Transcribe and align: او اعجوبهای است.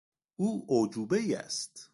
او 0.35 0.65
اعجوبهای 0.69 1.35
است. 1.35 1.89